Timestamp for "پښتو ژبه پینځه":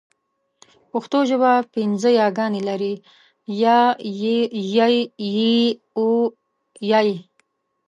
0.91-2.09